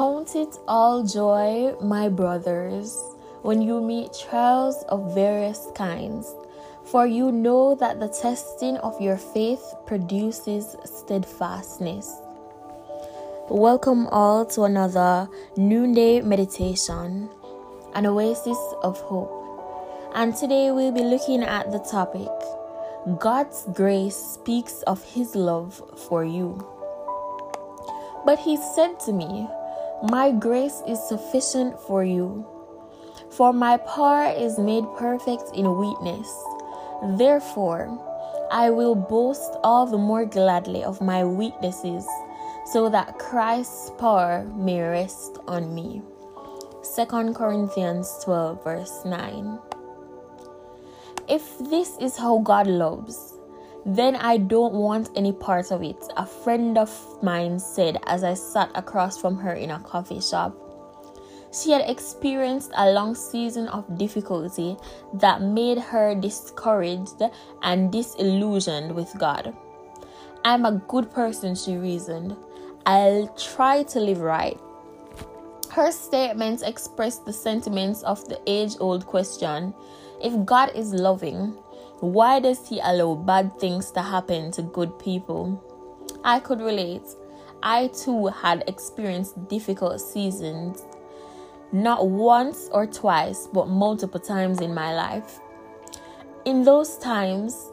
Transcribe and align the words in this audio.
Count 0.00 0.34
it 0.34 0.56
all 0.66 1.02
joy, 1.02 1.74
my 1.82 2.08
brothers, 2.08 2.96
when 3.42 3.60
you 3.60 3.82
meet 3.82 4.16
trials 4.30 4.82
of 4.88 5.14
various 5.14 5.68
kinds, 5.74 6.34
for 6.84 7.06
you 7.06 7.30
know 7.30 7.74
that 7.74 8.00
the 8.00 8.08
testing 8.08 8.78
of 8.78 8.98
your 8.98 9.18
faith 9.18 9.62
produces 9.86 10.74
steadfastness. 10.86 12.16
Welcome 13.50 14.06
all 14.06 14.46
to 14.46 14.62
another 14.62 15.28
noonday 15.58 16.22
meditation, 16.22 17.28
an 17.94 18.06
oasis 18.06 18.58
of 18.82 18.98
hope. 19.02 19.30
And 20.14 20.34
today 20.34 20.70
we'll 20.70 20.92
be 20.92 21.04
looking 21.04 21.42
at 21.42 21.72
the 21.72 21.78
topic 21.78 22.30
God's 23.18 23.66
grace 23.74 24.16
speaks 24.16 24.80
of 24.86 25.04
His 25.04 25.34
love 25.34 25.82
for 26.08 26.24
you. 26.24 26.56
But 28.24 28.38
He 28.38 28.56
said 28.56 28.98
to 29.00 29.12
me, 29.12 29.46
My 30.02 30.30
grace 30.32 30.82
is 30.88 30.98
sufficient 31.08 31.78
for 31.80 32.02
you, 32.02 32.46
for 33.30 33.52
my 33.52 33.76
power 33.76 34.32
is 34.32 34.58
made 34.58 34.84
perfect 34.96 35.54
in 35.54 35.76
weakness. 35.76 36.26
Therefore, 37.18 37.88
I 38.50 38.70
will 38.70 38.94
boast 38.94 39.56
all 39.62 39.84
the 39.84 39.98
more 39.98 40.24
gladly 40.24 40.82
of 40.82 41.02
my 41.02 41.22
weaknesses, 41.24 42.08
so 42.72 42.88
that 42.88 43.18
Christ's 43.18 43.90
power 43.98 44.44
may 44.56 44.80
rest 44.80 45.38
on 45.46 45.74
me. 45.74 46.00
2 46.96 47.34
Corinthians 47.34 48.10
12, 48.24 48.64
verse 48.64 49.04
9. 49.04 49.58
If 51.28 51.58
this 51.58 51.98
is 52.00 52.16
how 52.16 52.38
God 52.38 52.66
loves, 52.66 53.34
then 53.86 54.16
I 54.16 54.36
don't 54.36 54.74
want 54.74 55.10
any 55.16 55.32
part 55.32 55.70
of 55.70 55.82
it, 55.82 56.02
a 56.16 56.26
friend 56.26 56.76
of 56.76 56.90
mine 57.22 57.58
said 57.58 57.98
as 58.06 58.24
I 58.24 58.34
sat 58.34 58.70
across 58.74 59.20
from 59.20 59.36
her 59.38 59.52
in 59.52 59.70
a 59.70 59.80
coffee 59.80 60.20
shop. 60.20 60.56
She 61.52 61.72
had 61.72 61.88
experienced 61.88 62.70
a 62.76 62.92
long 62.92 63.14
season 63.14 63.66
of 63.68 63.98
difficulty 63.98 64.76
that 65.14 65.42
made 65.42 65.78
her 65.78 66.14
discouraged 66.14 67.22
and 67.62 67.90
disillusioned 67.90 68.94
with 68.94 69.12
God. 69.18 69.56
I'm 70.44 70.64
a 70.64 70.80
good 70.88 71.10
person, 71.10 71.54
she 71.54 71.76
reasoned. 71.76 72.36
I'll 72.86 73.28
try 73.36 73.82
to 73.84 74.00
live 74.00 74.20
right. 74.20 74.58
Her 75.70 75.90
statements 75.90 76.62
expressed 76.62 77.24
the 77.24 77.32
sentiments 77.32 78.02
of 78.02 78.26
the 78.28 78.40
age 78.46 78.76
old 78.80 79.06
question 79.06 79.74
if 80.22 80.44
God 80.44 80.72
is 80.74 80.92
loving, 80.92 81.56
why 82.00 82.40
does 82.40 82.68
He 82.68 82.80
allow 82.80 83.14
bad 83.14 83.58
things 83.58 83.90
to 83.92 84.02
happen 84.02 84.50
to 84.52 84.62
good 84.62 84.98
people? 84.98 85.62
I 86.24 86.40
could 86.40 86.60
relate. 86.60 87.02
I 87.62 87.88
too 87.88 88.26
had 88.28 88.64
experienced 88.66 89.48
difficult 89.48 90.00
seasons, 90.00 90.82
not 91.72 92.08
once 92.08 92.68
or 92.72 92.86
twice, 92.86 93.48
but 93.52 93.68
multiple 93.68 94.20
times 94.20 94.60
in 94.60 94.72
my 94.72 94.94
life. 94.94 95.40
In 96.46 96.64
those 96.64 96.96
times, 96.96 97.70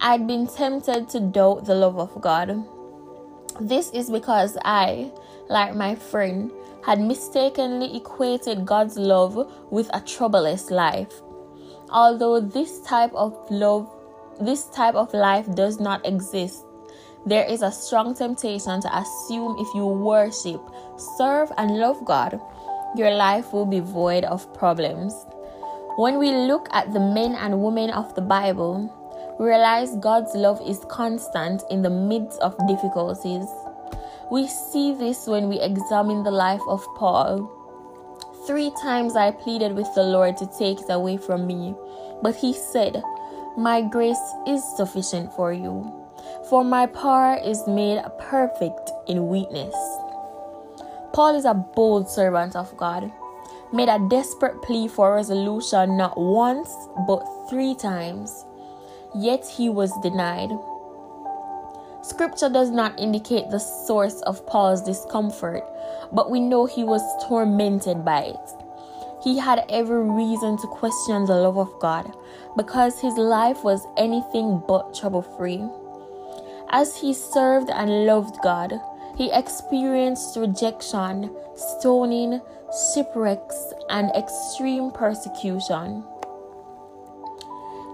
I'd 0.00 0.28
been 0.28 0.46
tempted 0.46 1.08
to 1.10 1.20
doubt 1.20 1.64
the 1.64 1.74
love 1.74 1.98
of 1.98 2.20
God. 2.20 2.64
This 3.60 3.90
is 3.90 4.08
because 4.08 4.56
I, 4.64 5.10
like 5.48 5.74
my 5.74 5.96
friend, 5.96 6.52
had 6.84 7.00
mistakenly 7.00 7.96
equated 7.96 8.64
God's 8.64 8.96
love 8.96 9.52
with 9.70 9.88
a 9.88 10.00
troubleless 10.00 10.70
life. 10.70 11.22
Although 11.90 12.40
this 12.40 12.80
type 12.80 13.12
of 13.14 13.34
love, 13.50 13.90
this 14.40 14.66
type 14.66 14.94
of 14.94 15.12
life 15.14 15.52
does 15.54 15.80
not 15.80 16.04
exist, 16.06 16.64
there 17.26 17.44
is 17.44 17.62
a 17.62 17.72
strong 17.72 18.14
temptation 18.14 18.80
to 18.80 18.96
assume 18.96 19.56
if 19.58 19.68
you 19.74 19.86
worship, 19.86 20.60
serve, 21.16 21.50
and 21.56 21.78
love 21.78 22.04
God, 22.04 22.40
your 22.96 23.14
life 23.14 23.52
will 23.52 23.66
be 23.66 23.80
void 23.80 24.24
of 24.24 24.52
problems. 24.54 25.14
When 25.96 26.18
we 26.18 26.30
look 26.30 26.68
at 26.72 26.92
the 26.92 27.00
men 27.00 27.34
and 27.34 27.62
women 27.62 27.90
of 27.90 28.14
the 28.14 28.22
Bible, 28.22 28.94
we 29.38 29.46
realize 29.46 29.96
God's 29.96 30.34
love 30.34 30.60
is 30.66 30.84
constant 30.88 31.62
in 31.70 31.82
the 31.82 31.90
midst 31.90 32.38
of 32.40 32.56
difficulties. 32.68 33.46
We 34.30 34.46
see 34.46 34.94
this 34.94 35.26
when 35.26 35.48
we 35.48 35.60
examine 35.60 36.22
the 36.22 36.30
life 36.30 36.62
of 36.68 36.86
Paul. 36.96 37.50
Three 38.48 38.72
times 38.80 39.14
I 39.14 39.30
pleaded 39.30 39.74
with 39.74 39.94
the 39.94 40.02
Lord 40.02 40.38
to 40.38 40.46
take 40.46 40.80
it 40.80 40.88
away 40.88 41.18
from 41.18 41.46
me, 41.46 41.74
but 42.22 42.34
He 42.34 42.54
said, 42.54 43.02
My 43.58 43.82
grace 43.82 44.16
is 44.46 44.64
sufficient 44.74 45.34
for 45.34 45.52
you, 45.52 45.84
for 46.48 46.64
my 46.64 46.86
power 46.86 47.38
is 47.44 47.66
made 47.66 48.02
perfect 48.18 48.90
in 49.06 49.28
weakness. 49.28 49.74
Paul 51.12 51.36
is 51.36 51.44
a 51.44 51.52
bold 51.52 52.08
servant 52.08 52.56
of 52.56 52.74
God, 52.78 53.12
made 53.70 53.90
a 53.90 54.00
desperate 54.08 54.62
plea 54.62 54.88
for 54.88 55.16
resolution 55.16 55.98
not 55.98 56.18
once 56.18 56.74
but 57.06 57.22
three 57.50 57.74
times, 57.74 58.46
yet 59.14 59.46
he 59.46 59.68
was 59.68 59.92
denied. 60.00 60.48
Scripture 62.02 62.48
does 62.48 62.70
not 62.70 62.98
indicate 62.98 63.50
the 63.50 63.58
source 63.58 64.20
of 64.22 64.46
Paul's 64.46 64.82
discomfort, 64.82 65.64
but 66.12 66.30
we 66.30 66.40
know 66.40 66.64
he 66.66 66.84
was 66.84 67.02
tormented 67.26 68.04
by 68.04 68.22
it. 68.22 68.50
He 69.22 69.36
had 69.36 69.64
every 69.68 70.08
reason 70.08 70.56
to 70.58 70.66
question 70.68 71.24
the 71.24 71.34
love 71.34 71.58
of 71.58 71.78
God 71.80 72.14
because 72.56 73.00
his 73.00 73.14
life 73.16 73.64
was 73.64 73.86
anything 73.96 74.62
but 74.66 74.94
trouble 74.94 75.22
free. 75.22 75.62
As 76.70 76.96
he 76.96 77.12
served 77.12 77.70
and 77.70 78.06
loved 78.06 78.36
God, 78.42 78.72
he 79.16 79.32
experienced 79.32 80.36
rejection, 80.36 81.34
stoning, 81.56 82.40
shipwrecks, 82.94 83.72
and 83.90 84.10
extreme 84.14 84.92
persecution. 84.92 86.04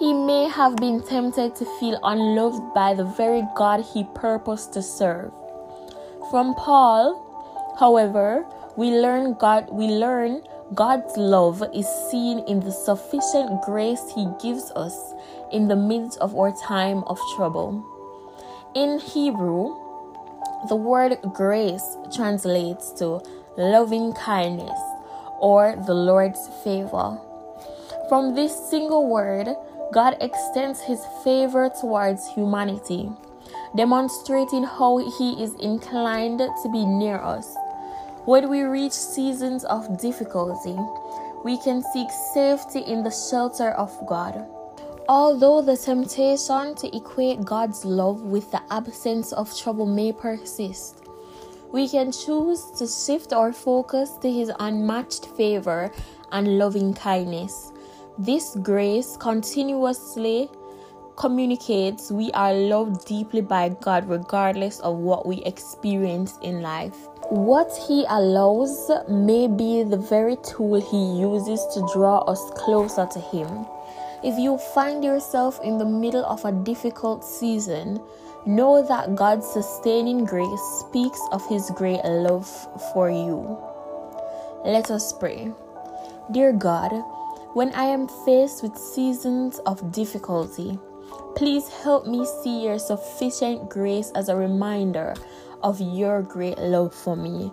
He 0.00 0.14
may 0.14 0.48
have 0.48 0.76
been 0.76 1.02
tempted 1.02 1.54
to 1.56 1.66
feel 1.78 2.00
unloved 2.02 2.72
by 2.72 2.94
the 2.94 3.04
very 3.04 3.42
God 3.54 3.84
he 3.84 4.04
purposed 4.14 4.72
to 4.72 4.80
serve. 4.80 5.30
From 6.30 6.54
Paul, 6.54 7.20
however, 7.78 8.46
we 8.76 8.92
learn 8.92 9.34
God 9.34 9.68
we 9.70 9.88
learn 9.88 10.40
God's 10.74 11.18
love 11.18 11.62
is 11.74 11.86
seen 12.10 12.38
in 12.48 12.60
the 12.60 12.72
sufficient 12.72 13.60
grace 13.60 14.00
he 14.14 14.26
gives 14.40 14.72
us 14.74 14.96
in 15.52 15.68
the 15.68 15.76
midst 15.76 16.16
of 16.20 16.34
our 16.34 16.56
time 16.66 17.04
of 17.04 17.18
trouble. 17.36 17.84
In 18.74 19.00
Hebrew, 19.00 19.76
the 20.70 20.76
word 20.76 21.18
grace 21.34 21.98
translates 22.16 22.90
to 22.92 23.20
loving 23.58 24.14
kindness 24.14 24.80
or 25.40 25.76
the 25.86 25.92
Lord's 25.92 26.48
favor. 26.64 27.20
From 28.08 28.34
this 28.34 28.56
single 28.70 29.06
word, 29.06 29.48
God 29.92 30.16
extends 30.20 30.80
his 30.80 31.04
favor 31.24 31.68
towards 31.80 32.28
humanity, 32.28 33.10
demonstrating 33.76 34.62
how 34.62 34.98
he 35.18 35.42
is 35.42 35.54
inclined 35.54 36.38
to 36.38 36.68
be 36.72 36.84
near 36.84 37.16
us. 37.16 37.56
When 38.24 38.48
we 38.48 38.62
reach 38.62 38.92
seasons 38.92 39.64
of 39.64 40.00
difficulty, 40.00 40.76
we 41.44 41.58
can 41.58 41.82
seek 41.92 42.08
safety 42.34 42.80
in 42.80 43.02
the 43.02 43.10
shelter 43.10 43.70
of 43.70 43.90
God. 44.06 44.46
Although 45.08 45.62
the 45.62 45.76
temptation 45.76 46.76
to 46.76 46.96
equate 46.96 47.44
God's 47.44 47.84
love 47.84 48.22
with 48.22 48.48
the 48.52 48.62
absence 48.70 49.32
of 49.32 49.56
trouble 49.58 49.86
may 49.86 50.12
persist, 50.12 51.02
we 51.72 51.88
can 51.88 52.12
choose 52.12 52.62
to 52.78 52.86
shift 52.86 53.32
our 53.32 53.52
focus 53.52 54.10
to 54.22 54.30
His 54.30 54.52
unmatched 54.60 55.26
favor 55.36 55.90
and 56.30 56.58
loving 56.58 56.94
kindness. 56.94 57.72
This 58.18 58.56
grace 58.62 59.16
continuously 59.16 60.50
communicates 61.16 62.10
we 62.10 62.30
are 62.32 62.52
loved 62.52 63.06
deeply 63.06 63.40
by 63.40 63.68
God 63.68 64.08
regardless 64.08 64.80
of 64.80 64.96
what 64.96 65.26
we 65.26 65.42
experience 65.42 66.38
in 66.42 66.60
life. 66.60 66.96
What 67.30 67.70
He 67.86 68.04
allows 68.08 68.90
may 69.08 69.46
be 69.46 69.84
the 69.84 69.96
very 69.96 70.36
tool 70.36 70.80
He 70.80 71.20
uses 71.20 71.64
to 71.74 71.88
draw 71.94 72.18
us 72.20 72.40
closer 72.56 73.06
to 73.06 73.20
Him. 73.20 73.66
If 74.24 74.38
you 74.38 74.58
find 74.74 75.04
yourself 75.04 75.60
in 75.62 75.78
the 75.78 75.84
middle 75.84 76.24
of 76.24 76.44
a 76.44 76.52
difficult 76.52 77.24
season, 77.24 78.00
know 78.44 78.82
that 78.86 79.14
God's 79.14 79.46
sustaining 79.46 80.24
grace 80.24 80.60
speaks 80.80 81.20
of 81.32 81.46
His 81.48 81.70
great 81.76 82.04
love 82.04 82.48
for 82.92 83.10
you. 83.10 83.58
Let 84.64 84.90
us 84.90 85.12
pray. 85.12 85.52
Dear 86.32 86.52
God, 86.52 86.92
when 87.52 87.72
I 87.74 87.84
am 87.84 88.06
faced 88.24 88.62
with 88.62 88.76
seasons 88.76 89.58
of 89.66 89.92
difficulty, 89.92 90.78
please 91.34 91.68
help 91.68 92.06
me 92.06 92.24
see 92.42 92.64
your 92.64 92.78
sufficient 92.78 93.68
grace 93.68 94.12
as 94.14 94.28
a 94.28 94.36
reminder 94.36 95.14
of 95.62 95.80
your 95.80 96.22
great 96.22 96.58
love 96.58 96.94
for 96.94 97.16
me. 97.16 97.52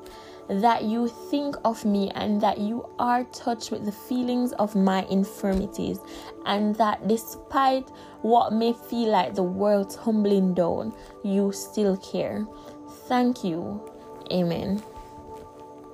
That 0.50 0.84
you 0.84 1.10
think 1.10 1.56
of 1.66 1.84
me 1.84 2.10
and 2.16 2.40
that 2.42 2.58
you 2.58 2.88
are 3.00 3.26
touched 3.26 3.72
with 3.72 3.84
the 3.84 3.92
feelings 3.92 4.54
of 4.54 4.76
my 4.76 5.04
infirmities, 5.10 6.00
and 6.46 6.74
that 6.76 7.06
despite 7.08 7.90
what 8.22 8.54
may 8.54 8.74
feel 8.74 9.10
like 9.10 9.36
the 9.36 9.44
world 9.44 9.90
tumbling 9.90 10.54
down, 10.54 10.94
you 11.24 11.52
still 11.52 11.98
care. 11.98 12.48
Thank 13.10 13.44
you. 13.44 13.82
Amen. 14.32 14.82